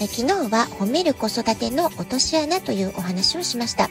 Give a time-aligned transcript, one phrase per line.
[0.00, 3.88] え昨日は褒める子育ての落とし穴というお話をしました。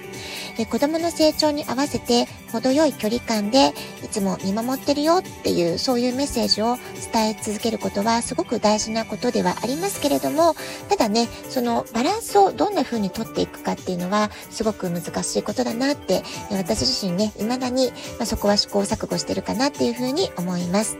[0.58, 3.74] え子供の成長に合わせて程よい距離感で
[4.04, 6.78] いつも見守ってるよっていうそういうメッセージを
[7.12, 10.56] 伝え続けることはすごく大事なことではありますけれども、
[10.90, 20.98] ただね、そのバランスをどんな風にとっていくかっていうのはすごく難しいことだなって私自身ね、未だに、まあ、そこは試行錯誤してるかなっていう風に思います。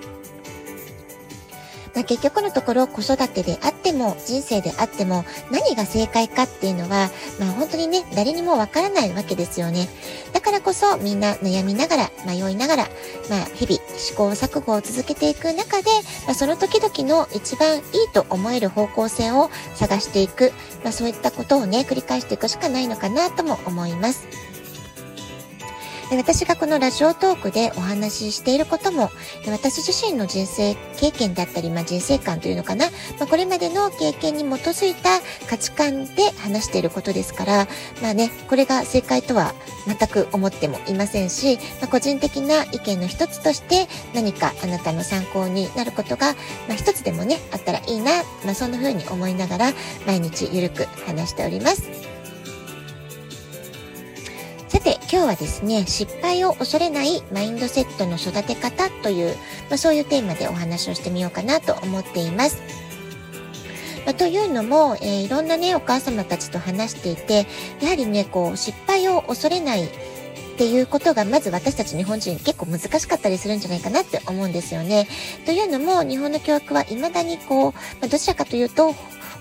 [1.96, 7.10] まあ、結局のところ子育てであっても人生であっても何が正解かっていうのは、
[7.40, 9.88] まあ、本当にね、誰にもわからないわけですよね。
[10.34, 12.84] だからこそみんな悩みながら、迷いながら、
[13.30, 15.90] まあ、日々試行錯誤を続けていく中で、
[16.26, 20.52] まあ、その時々の一番いいと思える方向性を探していく、
[20.84, 24.45] まあ、そういったことをね、繰り返していくしかないのかなとも思います。
[26.12, 29.10] 私がこのラジオトークでお話ししていることも、
[29.48, 32.86] 私自身の人生経験だったり、まあ、人生観というのかな、
[33.20, 37.68] まあ、これまでの経験に基づいた価値観で話していることですから、
[38.02, 39.54] まあね、これが正解とは
[39.88, 46.34] 全く思ってもいませんし、まあ、個人的な意見の一つとして何かあなたの参考になることが、
[46.68, 49.74] まあ、一つでもね、あったらいいな、まあ、そんな風に思いながら
[50.06, 52.05] 毎日ゆるく話しております。
[55.26, 59.36] 日はですね、失敗を恐れないマインドセットの育て方という、
[59.70, 62.62] まあ、そういうテーマでお話をしてみようかなと思っています。
[64.06, 67.48] まあ、というのも、えー、いろんなね、お母様たちと話していて、
[67.82, 75.06] やはりね、こう、失敗を恐れないっていうことがまず私たち日本人結構難しかったりするんじゃないかなって思うんですよね。
[75.46, 78.96] というのも日本の教育は未だにこう、まあ、どちらかというと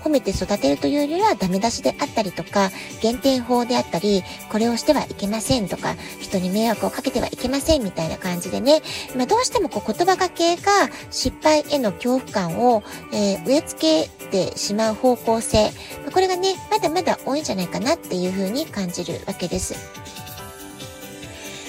[0.05, 2.69] 褒めて育てるというよりはダメ出しであったりとか、
[3.01, 8.83] 減点法であったり、これをしてはいけませんとか、人に迷惑をかけてはいけませんみたいな感じでね、
[9.17, 10.71] まあ、どうしてもこう言葉がけが
[11.09, 15.71] 失敗への恐怖感を、えー、植え付けてしまう方向性、
[16.13, 19.73] これがね、まだまだ多いんじゃないかなっていうふうに感じるわけです。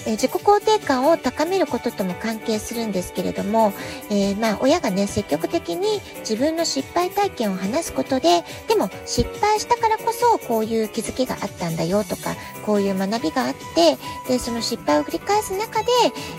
[0.06, 3.72] え自己肯定感を高めることとも関係するんですけれども、
[4.10, 12.34] えー、まあ親がね積極的に自分の失敗体験を話すことででも失敗したからこそこういう気づきがあったんだよとか
[12.64, 13.96] こういう学びがあって
[14.28, 15.88] でその失敗を繰り返す中で、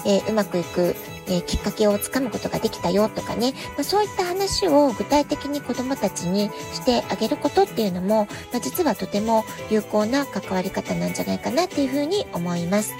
[0.05, 0.95] えー、うまくいく
[1.29, 12.93] えー、きっかけをつかむことができたよとかね、まあ、そういった話を具体的に子供たちにしてあげることっていうのも、まあ、実はとても有効な関わり方なんじゃないかなっていうふうに思います。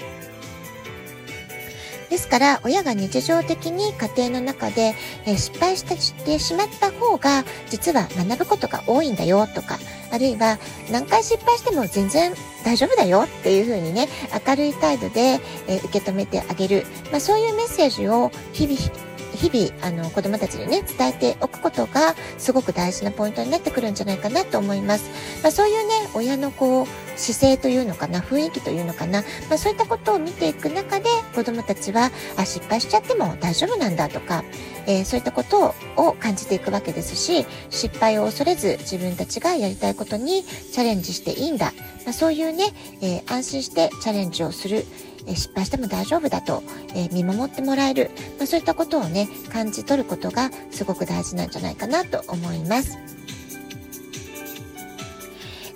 [2.10, 4.94] ですから、親が日常的に家庭の中で、
[5.26, 9.78] え、失敗してしまった方が、実は学ぶことが多いんだよとか、
[10.10, 10.58] あるいは
[10.90, 12.32] 何回失敗しても全然
[12.64, 14.08] 大丈夫だよっていう風にね、
[14.46, 16.86] 明るい態度で、え、受け止めてあげる。
[17.10, 19.07] まあ、そういうメッセージを日々、
[19.38, 25.10] 日々、あの、子供たちにね、伝えておくことが、すごく大事なポイントになってくるんじゃないかなと思います。
[25.42, 34.44] まあ、そういうね、親のこう、姿勢というのかな、雰囲気というのかな、まあ、そういったことを見ていく中で、子供たちは、あ、失敗しちゃっても大丈夫なんだとか、
[34.86, 41.72] えー、そういったことを感じていくわけですし、失敗を恐れず自分たちがやりたいことにチャレンジしていいんだ。
[42.04, 42.72] まあ、そういうね、
[43.02, 44.84] えー、安心してチャレンジをする。
[45.26, 46.62] え失敗しても大丈夫だと、
[46.94, 52.98] え見守ってもらえる、まあ、そういったことをね、感じ取ることがすごく大事なんじゃないかなと思います。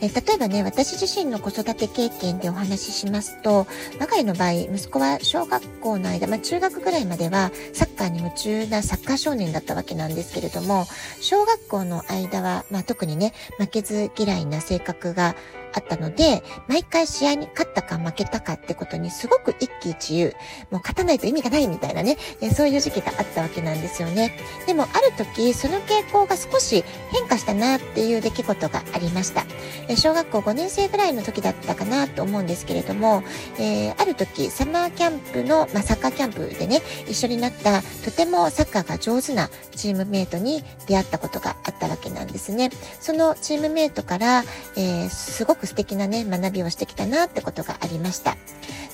[0.02, 3.68] え例えばね、私自身の子育て経験でお話ししますと、
[4.00, 10.86] 我が家の場合、息子は小学校の間、まあ中学ぐらいまではサッカーに夢中なサッカー少年だったわけなんですけれども、
[11.20, 15.36] 小学校の間は、まあ特にね、負けず嫌いな性格が
[15.72, 20.34] あったので、毎回試合に勝ったか負けたかってことにすごく一喜一憂、
[20.70, 22.16] もう勝たないと意味がないみたいなね、
[22.54, 24.32] そういう時期があったわけなんですよね。
[24.66, 29.44] でもある時、その傾向が少し変化したなっていう出来事がありました。
[29.96, 33.22] 小学校5年生ぐらいの時だったかなと思うんですけれども、
[33.58, 42.70] えー、ある時、サマーキャンプの、まあ、サッカーキャンプでね、一緒になったとてもサッカーが上手なチームメイトに出会ったことがあったわけなんですね。
[43.00, 44.44] そのチームメイトから、
[44.76, 48.36] えー、すごく素敵なね、学びをしてきたなってことがありました。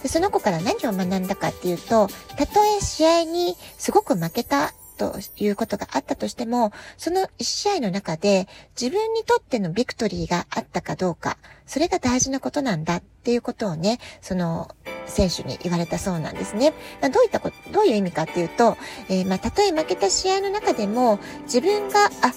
[0.03, 8.49] でその子から何を学んだかっていうと、たとえ試合にすごく負けたということがあったとしても、その1試合の中で
[8.81, 14.69] 自分にとってのビクトリーがあったかどうか、それが大事なことなんだっていうことをね、その
[15.07, 16.75] 選手に言われたそうなんですね。
[17.01, 18.77] どういったこと、どういう意味かっていうと、
[19.09, 22.35] えー、まあ、たとえ負けた試合の中でも、自分が、あ、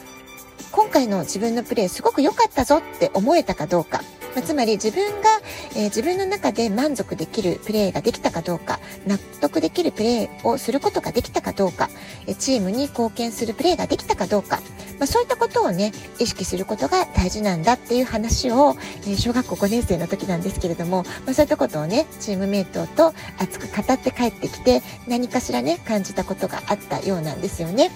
[0.72, 4.02] 今回の自分のプレーすごく良かったぞって思えたかどうか。
[4.36, 5.30] まあ、つまり自分が、
[5.76, 11.90] えー、自分の中で満足できるプレーができたかどうか、納得できるプレーをすることができたかどうか、
[12.28, 14.62] えチームに貢献するプレーができたかどうか、
[15.00, 18.76] まあ、そういったことをね、意識することが大事なんだっていう話を、
[19.08, 27.92] え、小学校5年生の時なんですけれども、まあ、そういったことをね、チームメイトと熱く語って帰ってきて、何かしらね、感じたことがあったようなんですよね。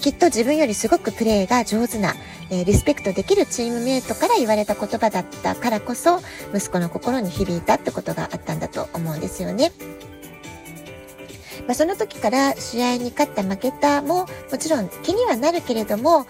[0.00, 2.14] きっと自分よりすごくプレーが上手な、
[2.50, 6.20] えー、リスペクトできるチームメイトから言われた言葉だったからこそ、
[6.54, 9.72] 息子の心に響いたってことがあったんだと思うんですよね。
[11.66, 16.26] まあ、その時から試合に勝った負けたももちろん気にはなるけれども、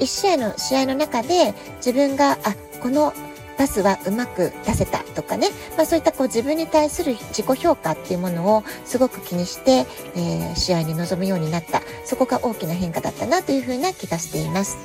[0.00, 3.14] 1試合の試合の中で自分が、あ、この
[3.56, 14.78] パスはうまく出せたとかね、まあ、そういったこう自分に対する自己評価っていうものをすごく気にして、えー、試合に臨むようになったそこが大きな変化だったなというふうな気がしています。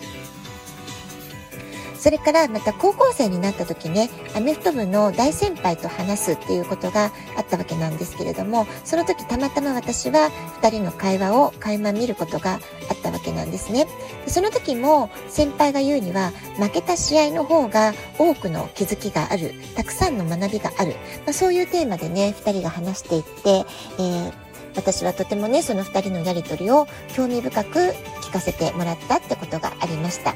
[2.02, 10.32] それからまた高校生になった時ね、アメフト部の大先輩と話すっていうことがあったわけなんですけれども、その時たまたま私は
[10.64, 12.58] 2人の会話を垣間見ることがあ
[12.96, 13.86] ったわけなんですね。
[14.26, 20.94] その時も先輩が言うには、負けた試合の方が多くの気づきがある、たくさんの学びがある、
[21.26, 24.34] まあ、そういうテーマでね、2人が話していって、えー
[24.74, 27.80] 私はとてもね、その2人のやりとりを興味深く
[28.22, 30.34] 聞かせてもらったってことがありました。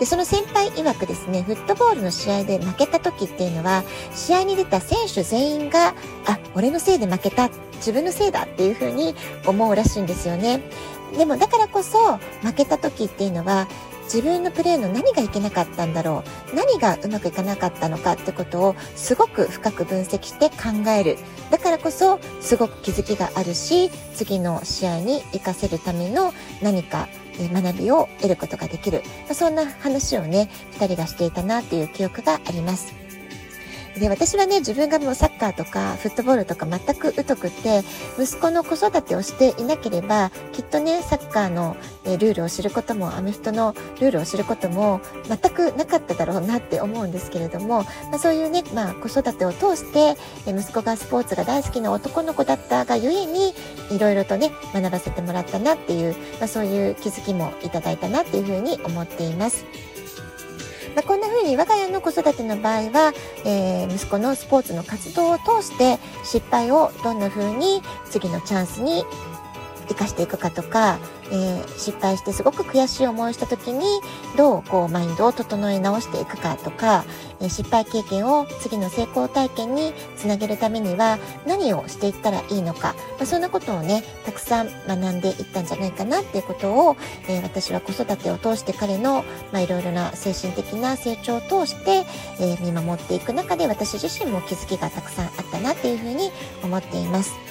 [0.00, 5.94] で、その先輩曰くですね、フットボールの試合で負けた時っていうのは、試合に出た選手全員が、
[6.26, 9.14] あ、俺のせいで負けた、自分のせいだっていうふうに
[9.46, 10.62] 思うらしいんですよね。
[11.16, 13.68] でもだからこそ、負けた時っていうのは、
[14.04, 21.16] 自分のプレーの何がいけなかったんだろう何がうまくいかなかったのかってことをすごく深く分析して考える
[21.52, 27.06] だからこそすごく気づきがあるし次の試合に活かせるための何か
[27.48, 30.48] 学びを得ることができる、まあそんな話をね
[30.78, 33.09] 2人がしていたなっていう記憶があります。
[34.00, 37.82] で、私はね、自分がもうサッカーとかフットボールとか全く疎くて、
[38.18, 50.16] 息子の子育てをしていなければ、きっとね、サッカーの、えルールを知ることも、アメフトのルールを知ることも全くなかっただろうなって思うんですけれども、まあ、そういうね、まあ、子育てを通して、
[50.46, 53.52] え息子がスポーツが大好きな男の子だったがゆえに、
[53.90, 59.66] いろいろとね、学ばせてもらったなっていう、まあ、そういう気づきもいただいたなっていうふうに思っています。
[60.94, 63.12] まあ、こんな風に我が家の子育ての場合は、
[63.44, 69.04] えー、息子のスポーツの活動を通して失敗をどんな風に次のチャンスに
[69.90, 70.98] 生かしていくかとか、
[71.32, 73.84] えー、失敗してすごく悔しい思いをした時に
[74.36, 77.04] どうこうマインドを整え直していくかとか、
[77.40, 86.96] えー、失敗経験を次の成功体験につなげるためには何をしていったらいいのか、まあ、そんなことをねたくさん学んでいったんじゃないかなっていうことを、
[87.28, 92.04] えー、私は子育てを通して彼のいろいろな精神的な成長を通して、
[92.40, 96.30] え見守っていく中で私自身も気づきがたくさんあったなっていうふうに
[96.62, 97.49] 思っています。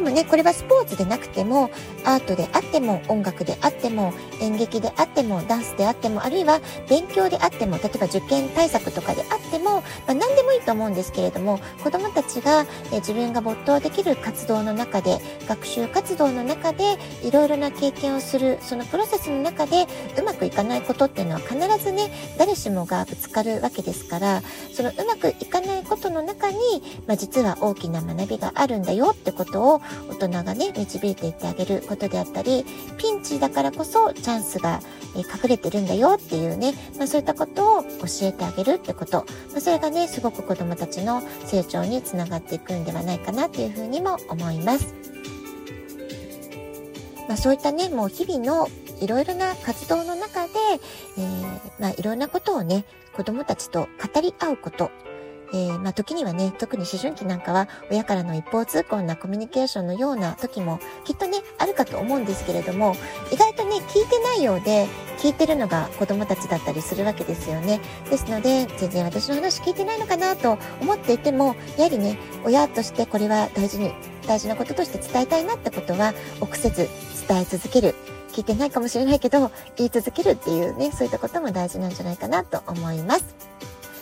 [0.00, 1.68] でもね、これはスポーツでなくても、
[2.06, 19.86] アートであっても、音楽であっても、演劇であっても、ダンスであっても、あるいは勉強であっても、例えば受験対策とかであっても、まあ、何でもいいと思うんですけれども、子供たちがえ自分が没頭できる活動の中で、学習活動の中で、いろいろな経験をする、そのプロセスの中で、
[20.18, 24.42] うまくいかないことっていうのは必ずね、誰しもがぶつかるわけですから、
[24.72, 26.56] そのうまくいかないことの中に、
[27.06, 32.64] まあ、実は大きな学びがあるんだよってことを大人がね、導いていってあげることであったり、
[32.98, 34.80] ピンチだからこそチャンスが
[35.14, 37.88] 隠れてるんだよっていうね、まあ、そういったことを教
[38.22, 44.94] えてあげるってこと、まあ、それがね、すごく子供たちの成長につながっていくんではないかなっていうふうにも思います。
[47.28, 48.68] まあ、そういったね、もう日々の
[49.00, 50.52] いろいろな活動の中で、
[51.16, 51.42] えー、
[51.78, 54.90] まあ、いろんなことをね、子供たちと語り合うこと、
[55.52, 62.94] えー、まあ、時にはね、特に思春期なんかは親からの一方通行なコミュニケーションのような時もきっとね、あるかと思うんですけれども、
[63.32, 64.86] 意外とね、聞いてないようで、
[65.18, 67.80] 聞いてるのが子供たちだったりするわけですよね。
[68.08, 73.92] ですので、全然私の話聞いてないのかなと思っていても、やはりね、親としてこれは大事に、
[74.26, 76.88] 大事なこととして伝えたいなってことは、臆せず
[77.28, 77.94] 伝え続ける。
[78.32, 83.24] 聞いてないかもしれないけど、言い続けるっていうね、そういったことも大事なんじゃないかなと思います。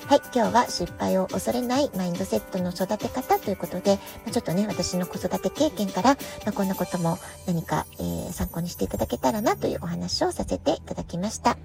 [0.09, 11.59] はい、今日は失敗を恐れないマインドセットの育て方ということで、ま、ちょっとね、私の子育て経験から、まあ、こんなことも何か、えー、参考にしていただけたらなというお話をさせていただきました。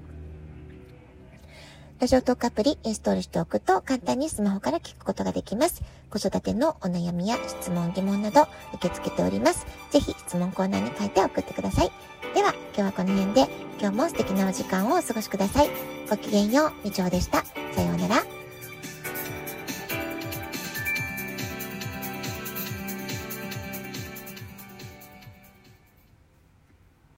[2.02, 5.82] ラジオトークアプリインストールしておくと簡単にスマホから聞くことができます。
[6.10, 9.66] 子育てのお悩みや質問、疑問など受け付けております。
[9.92, 11.92] ぜひ質問コーナーに書いて送ってください。
[12.36, 13.48] では、今日はこの辺で
[13.80, 15.70] 今日も素敵なお時間をお過ごしください。
[16.10, 17.63] ごきげんよう、みちょうでした。